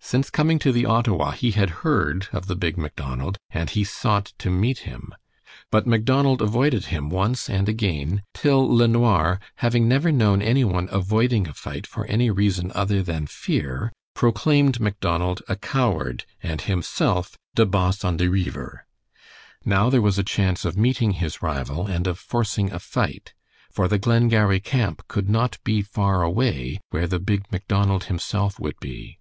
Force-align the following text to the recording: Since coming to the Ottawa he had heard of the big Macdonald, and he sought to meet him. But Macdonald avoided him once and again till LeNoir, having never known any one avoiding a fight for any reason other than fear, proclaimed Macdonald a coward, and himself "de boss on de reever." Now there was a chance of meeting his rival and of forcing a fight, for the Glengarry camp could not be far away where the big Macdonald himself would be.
Since 0.00 0.30
coming 0.30 0.58
to 0.60 0.72
the 0.72 0.86
Ottawa 0.86 1.32
he 1.32 1.52
had 1.52 1.70
heard 1.84 2.28
of 2.32 2.46
the 2.46 2.56
big 2.56 2.76
Macdonald, 2.78 3.36
and 3.50 3.70
he 3.70 3.84
sought 3.84 4.32
to 4.38 4.50
meet 4.50 4.78
him. 4.80 5.12
But 5.70 5.86
Macdonald 5.86 6.40
avoided 6.42 6.86
him 6.86 7.10
once 7.10 7.48
and 7.48 7.68
again 7.68 8.22
till 8.34 8.66
LeNoir, 8.74 9.38
having 9.56 9.86
never 9.88 10.10
known 10.10 10.40
any 10.42 10.64
one 10.64 10.88
avoiding 10.90 11.46
a 11.46 11.52
fight 11.52 11.86
for 11.86 12.06
any 12.06 12.28
reason 12.30 12.72
other 12.74 13.02
than 13.02 13.26
fear, 13.26 13.92
proclaimed 14.14 14.80
Macdonald 14.80 15.42
a 15.48 15.54
coward, 15.54 16.24
and 16.42 16.62
himself 16.62 17.36
"de 17.54 17.64
boss 17.66 18.02
on 18.04 18.16
de 18.16 18.28
reever." 18.28 18.84
Now 19.64 19.90
there 19.90 20.02
was 20.02 20.18
a 20.18 20.24
chance 20.24 20.64
of 20.64 20.76
meeting 20.76 21.12
his 21.12 21.42
rival 21.42 21.86
and 21.86 22.06
of 22.08 22.18
forcing 22.18 22.72
a 22.72 22.78
fight, 22.80 23.32
for 23.70 23.86
the 23.86 23.98
Glengarry 23.98 24.60
camp 24.60 25.06
could 25.06 25.28
not 25.28 25.58
be 25.62 25.82
far 25.82 26.22
away 26.22 26.80
where 26.90 27.06
the 27.06 27.20
big 27.20 27.50
Macdonald 27.52 28.04
himself 28.04 28.58
would 28.58 28.78
be. 28.80 29.18